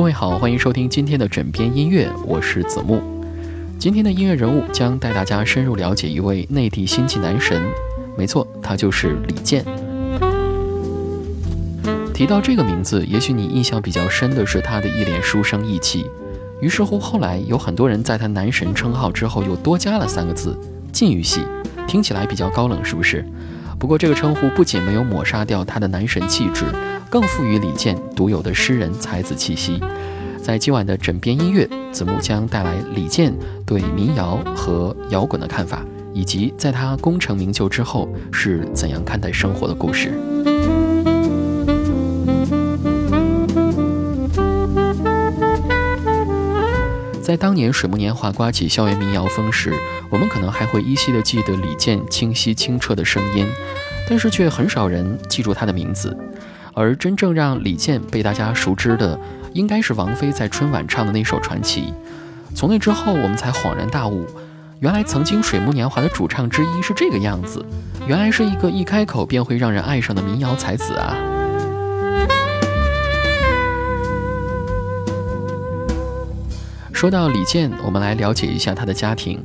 [0.00, 3.02] 各位好，欢迎收听今天的枕边音乐，我是子木。
[3.78, 7.62] 今天的音乐人物将带大家深入了解一位内地新晋男神，
[8.16, 9.62] 没错，他就是李健。
[12.14, 16.06] 提到这个名字，也许你印象比较深的是他的一脸书生意气。
[16.62, 20.58] 于是乎，后来有很多人在他男神称号之后又多加了三个字
[20.90, 21.42] “禁欲系”，
[21.86, 23.22] 听起来比较高冷，是不是？
[23.78, 26.64] 不过这个称呼不仅没有抹杀掉他的男神气质。
[27.10, 29.80] 更赋予李健独有的诗人才子气息。
[30.40, 33.34] 在今晚的枕边音乐，子木将带来李健
[33.66, 40.12] 对民谣和摇滚的看法，以及在他功成名就之后是怎样看待生活的故事。
[47.20, 49.74] 在当年水木年华刮起校园民谣风时，
[50.10, 53.46] 我们可能还会依稀的记得李健清晰清澈的声音，
[54.08, 56.16] 但是却很少人记住他的名字。
[56.80, 59.20] 而真正让李健被大家熟知的，
[59.52, 61.82] 应该是王菲在春晚唱的那首《传奇》。
[62.54, 64.24] 从那之后，我们才恍然大悟，
[64.78, 67.62] 原来曾经水木年华的主唱之一是这个样子，
[68.06, 71.14] 原来是一个一开口便会让人爱上的民谣才子啊！
[76.94, 79.38] 说到李健，我们来了解一下他的家庭。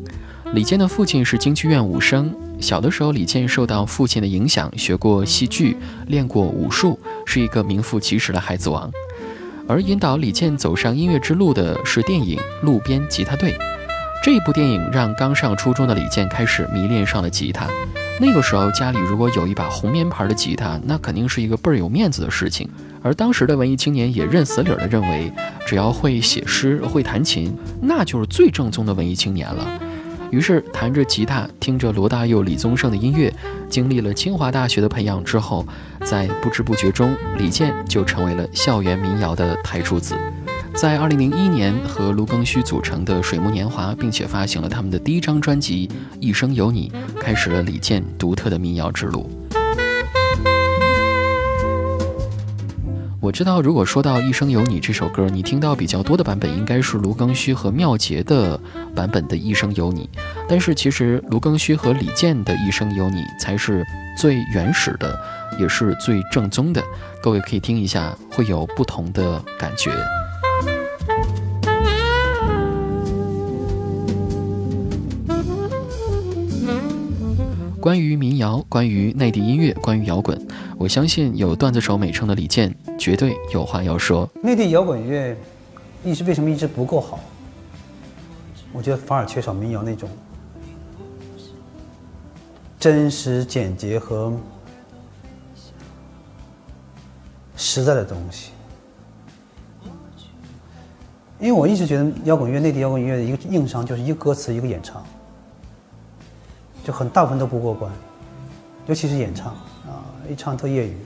[0.54, 2.34] 李健的父亲是京剧院武生。
[2.60, 8.90] 小的时候，李健受到父亲的影响，学过戏剧，练过武术，是一个名副其实的孩子王。
[9.68, 13.54] 而引导李健走上音乐之路的是电影《路边吉他队》。
[14.24, 17.68] 这一部电影让刚上初中的李健开始迷恋上了吉他。
[18.20, 22.70] 那个时候，家里如果有一把红棉牌的吉他，那肯定是一个倍儿有面子的事情。
[23.04, 25.32] 而当时的文艺青年也认死理儿的认为，
[25.68, 29.80] 只要会写诗、会弹琴，那就是最正宗的文艺青年了。
[30.36, 33.34] 于是，弹着吉他，听着罗大佑、李宗盛的音乐，
[33.70, 35.66] 经历了清华大学的培养之后，
[36.04, 40.14] 在不知不觉中，李健就成为了校园民谣的台柱子。
[40.74, 45.88] 在2001年，和卢庚戌组成的水木年华，并且发行了他们的第一张专辑
[46.20, 49.30] 《一生有你》，开始了李健独特的民谣之路。
[53.26, 58.56] 我知道，如果说到《一生有你》这首歌，你听到比较多的版本应该是卢庚戌和妙杰的
[58.94, 60.08] 版本的《一生有你》，
[60.48, 63.84] 但是其实卢庚戌和李健的《一生有你》才是
[64.16, 65.20] 最原始的，
[65.60, 66.84] 也是最正宗的。
[67.20, 69.92] 各位可以听一下，会有不同的感觉。
[77.82, 80.40] 关于民谣，关于内地音乐，关于摇滚，
[80.78, 84.28] 我相信有段子手美称的李健绝对有话要说。
[84.42, 85.38] 内地摇滚乐
[86.04, 87.20] 一直为什么一直不够好？
[88.74, 90.10] 我觉得反而缺少民谣那种
[92.80, 94.34] 真实、简洁和
[97.56, 98.54] 实在的东西。
[101.40, 105.06] 因为我一直觉得摇滚乐，内地摇滚乐的一个硬伤就是一个歌词，一个演唱。
[106.84, 107.92] 就很大部分都不过关，
[108.88, 109.54] 尤其是演唱
[109.86, 110.98] 啊，一唱特业余，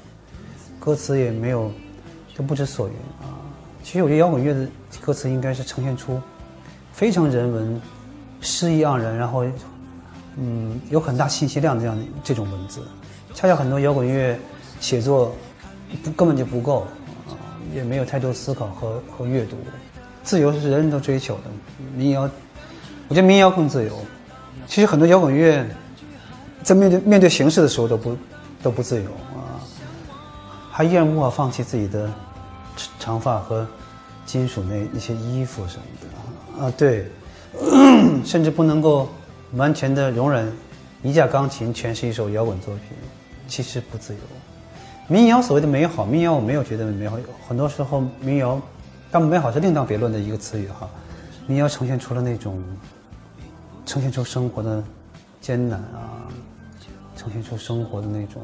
[0.80, 1.70] 歌词也没有，
[2.40, 3.36] 都不知所云啊。
[3.84, 4.66] 其实我觉得摇滚乐的
[5.02, 6.22] 歌词应该是呈现出
[6.94, 7.82] 非常人文、
[8.40, 9.44] 诗意盎然，然后
[10.38, 12.80] 嗯有很大信息量的这样的这种文字。
[13.34, 14.40] 恰恰很多摇滚乐
[14.80, 15.36] 写作
[16.02, 16.88] 不根本就不够
[17.28, 17.36] 啊，
[17.76, 19.58] 也没有太多思考和和阅读。
[20.24, 21.42] 自由是人人都追求的，
[21.94, 22.22] 民谣，
[23.10, 24.00] 我觉得民谣更自由。
[24.66, 25.66] 其实很多摇滚乐
[26.64, 28.16] 在面对面对形式的时候都不
[28.64, 29.60] 都不自由啊，
[30.72, 32.10] 还依然无法放弃自己的
[33.00, 33.68] 长发和
[34.26, 37.08] 金属那那些衣服什么的啊，对，
[38.26, 39.10] 甚至不能够
[39.54, 40.52] 完全的容忍
[41.04, 42.98] 一架钢琴诠释一首摇滚作品，
[43.48, 44.20] 其实不自由。
[45.08, 48.62] 民谣所谓的美好，民谣我没有觉得美好，很多时候民谣，
[49.10, 50.88] 但美好是另当别论的一个词语哈。
[51.48, 52.62] 民谣呈现出了那种。
[53.86, 54.84] 呈现出生活的
[55.42, 56.30] 艰难啊，
[57.16, 58.40] 呈现出生活的那种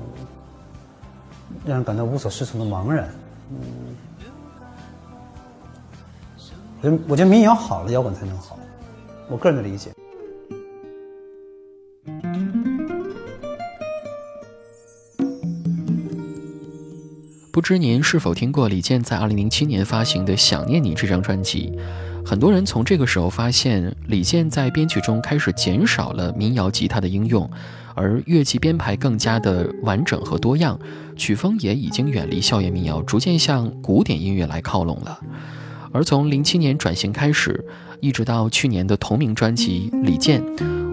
[1.63, 3.07] 让人感到无所适从的茫然。
[3.51, 3.57] 嗯，
[6.81, 8.59] 我觉得我觉得民谣好了，摇滚才能好。
[9.29, 9.91] 我个人的理解。
[17.51, 21.71] 不知您是否听过李健在二零零七年发行的《想念你》这张专辑？
[22.25, 27.49] 很多人从这个时候发现，李健在编曲中开始减少了民谣吉他的应用，
[27.95, 30.77] 而乐器编排更加的完整和多样，
[31.15, 35.19] 曲风也已经远离校园民谣，逐渐向古典音乐来靠拢了。
[35.95, 37.63] 而从零七年转型开始，
[38.01, 40.43] 一直到去年的同名专辑《李健》，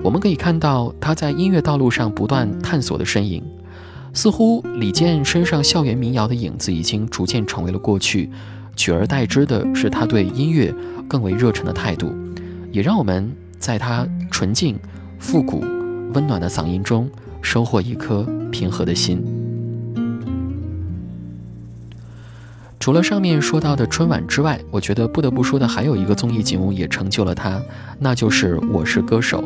[0.00, 3.43] 我们可以看到他在音乐道路上不断探索的身影。
[4.14, 8.31] 似乎李健身上校园民谣的影子已经逐渐成为了过去。
[8.76, 10.72] 取而代之的是他对音乐
[11.08, 12.14] 更为热忱的态度，
[12.70, 13.28] 也让我们
[13.58, 14.78] 在他纯净、
[15.19, 15.64] 复古、
[16.14, 17.10] 温暖的嗓音中
[17.43, 18.22] 收获一颗
[18.52, 19.41] 平和的心。
[22.82, 27.62] 除了上面说到的春晚之外，我觉得不得不说的还有一个综艺节目也成就了他，
[27.96, 29.40] 那就是《我是歌手》。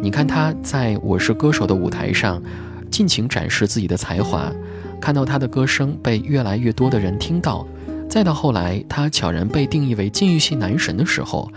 [0.00, 2.40] 你看他在《我是歌手》的舞台上
[2.88, 4.52] 尽情展示自己的才华，
[5.00, 7.66] 看到他的歌声被越来越多的人听到。
[8.08, 11.50] 再到后来，他悄然被定义为禁欲系男神的时候，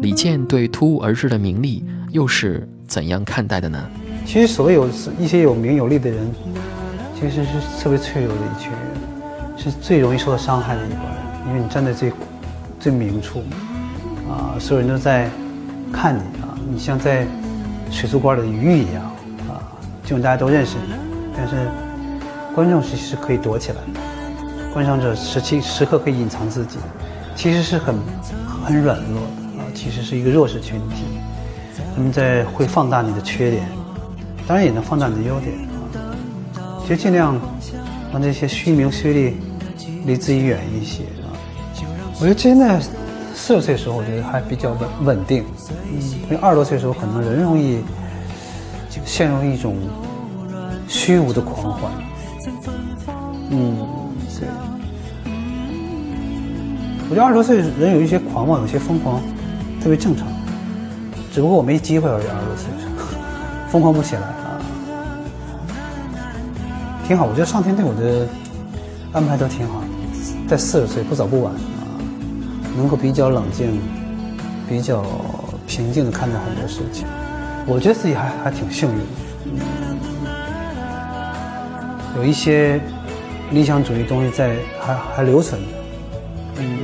[0.00, 3.86] 李健对突兀而至的名利又是怎样看待的呢？
[4.24, 4.88] 其实，所有
[5.18, 6.34] 一些有名有利的人，
[7.20, 7.50] 其实是
[7.82, 8.80] 特别脆弱的一群人，
[9.56, 12.12] 是最容易受到伤害的一帮人，因为你站在最
[12.78, 13.42] 最明处，
[14.28, 15.30] 啊，所有人都在
[15.92, 17.26] 看你啊，你像在
[17.90, 19.02] 水族馆里的鱼一样，
[19.48, 19.62] 啊，
[20.02, 20.94] 这种大家都认识你，
[21.36, 21.68] 但是
[22.54, 24.00] 观众其实是可以躲起来的。
[24.72, 26.78] 观赏者时期时刻可以隐藏自己，
[27.36, 27.94] 其实是很
[28.64, 31.04] 很软弱的啊，其实是一个弱势群体。
[31.94, 33.68] 他们在会放大你的缺点，
[34.48, 35.54] 当然也能放大你的优点
[36.56, 36.58] 啊。
[36.88, 37.40] 就尽量
[38.14, 39.36] 让这些虚名虚利
[40.06, 41.34] 离自己远一些啊。
[42.20, 42.80] 我觉得现在
[43.34, 45.44] 四十岁的时候，我觉得还比较稳稳定。
[45.90, 47.80] 嗯，因为二十多岁的时候，可能人容易
[49.04, 49.76] 陷入一种
[50.86, 51.90] 虚无的狂欢。
[53.50, 53.84] 嗯。
[54.38, 54.48] 对，
[57.10, 59.20] 我觉得二十多岁人有一些狂妄，有些疯狂，
[59.82, 60.28] 特别正常。
[61.32, 62.26] 只不过我没机会而已。
[62.26, 62.66] 二十多岁
[63.70, 64.22] 疯狂不起来，
[67.06, 67.24] 挺好。
[67.26, 68.26] 我觉得上天对我的
[69.12, 69.82] 安排都挺好，
[70.48, 71.58] 在四十岁不早不晚啊，
[72.76, 73.78] 能够比较冷静、
[74.68, 75.04] 比较
[75.66, 77.06] 平静的看待很多事情。
[77.66, 79.00] 我觉得自己还还挺幸运，
[82.16, 82.80] 有一些。
[83.50, 85.68] 理想主义东西在还还留存着，
[86.56, 86.78] 嗯，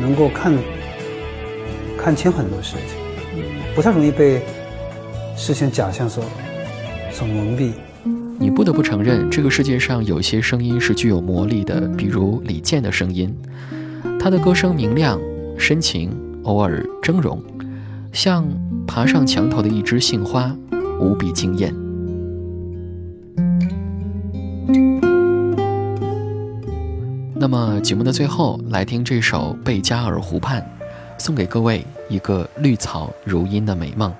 [0.00, 0.56] 能够看
[1.98, 2.96] 看清很多事情，
[3.74, 4.40] 不太容易被
[5.36, 6.24] 事情假象所
[7.10, 7.72] 所蒙蔽。
[8.38, 13.34] 你不得不承认，这个世界上有些声音是具有魔力的，比如李健的声音，
[14.18, 15.18] 他的歌声明亮、
[15.56, 16.10] 深情，
[16.42, 17.38] 偶尔峥嵘，
[18.12, 18.46] 像
[18.86, 20.54] 爬上墙头的一枝杏花，
[21.00, 21.74] 无比惊艳。
[27.34, 30.60] 那么节目的最后，来听这首《贝加尔湖畔》，
[31.22, 34.12] 送给各位一个绿草如茵的美梦。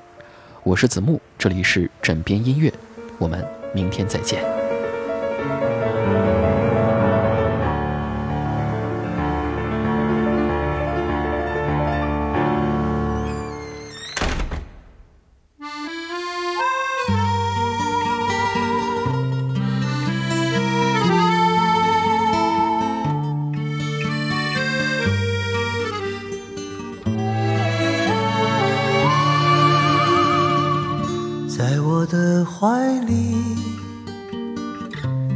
[0.62, 2.72] 我是子木，这里是枕边音乐，
[3.18, 4.53] 我们明天再见。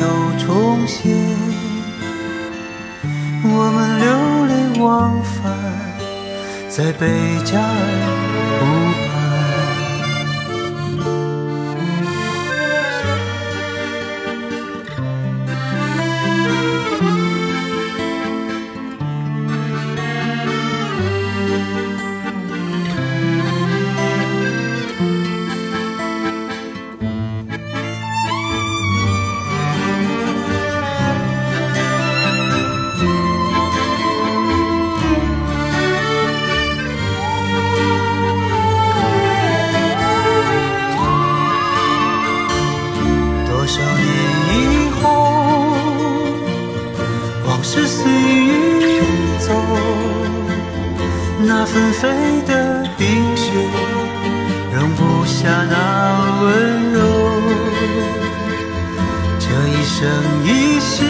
[0.00, 0.04] 又
[0.38, 1.16] 重现，
[3.42, 4.06] 我们流
[4.46, 5.36] 连忘返
[6.68, 7.06] 在贝
[7.44, 8.27] 加尔
[52.00, 52.08] 飞
[52.46, 53.50] 的冰雪
[54.72, 55.74] 容不下那
[56.42, 56.98] 温柔。
[59.40, 59.98] 这一生
[60.44, 61.04] 一世，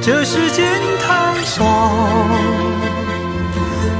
[0.00, 0.64] 这时间
[1.06, 1.62] 太少，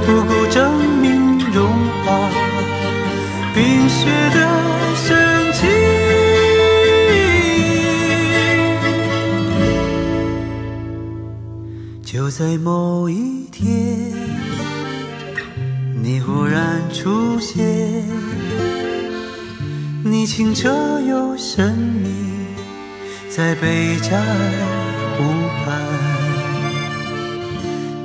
[0.06, 0.72] 不够证
[1.02, 1.68] 明融
[2.02, 2.30] 化
[3.54, 4.38] 冰雪的
[4.94, 5.68] 深情。
[12.02, 14.05] 就在某一天，
[16.26, 18.04] 突然出现，
[20.02, 20.68] 你清澈
[21.02, 22.08] 又神秘，
[23.30, 24.24] 在贝加尔
[25.16, 25.22] 湖
[25.64, 25.80] 畔。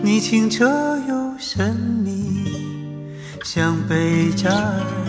[0.03, 0.69] 你清澈
[1.09, 2.45] 又神秘，
[3.43, 5.00] 像贝加尔。